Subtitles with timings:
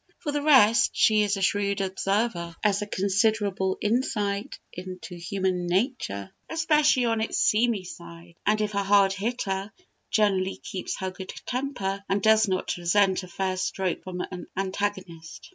[0.17, 6.31] For the rest, she is a shrewd observer; has a considerable insight into human nature,
[6.49, 9.71] especially on its "seamy side"; and if a hard hitter,
[10.09, 15.49] generally keeps her good temper, and does not resent a fair stroke from an antagonist.